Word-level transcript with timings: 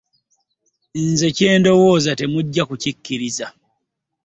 Nze 1.07 1.27
kye 1.35 1.49
ndowooza 1.59 2.11
temujja 2.19 2.63
kukikkiriza. 2.69 3.47